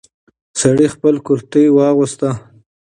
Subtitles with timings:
[0.59, 2.21] سړی خپل کورتۍ واغوست.